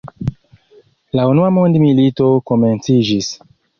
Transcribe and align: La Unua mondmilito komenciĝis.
La 1.19 1.25
Unua 1.33 1.51
mondmilito 1.57 2.31
komenciĝis. 2.53 3.29